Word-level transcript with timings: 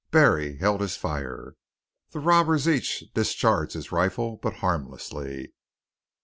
Barry 0.09 0.57
held 0.57 0.81
his 0.81 0.95
fire. 0.97 1.53
The 2.09 2.17
robbers 2.17 2.67
each 2.67 3.03
discharged 3.13 3.73
his 3.73 3.91
rifle, 3.91 4.37
but 4.37 4.55
harmlessly. 4.55 5.53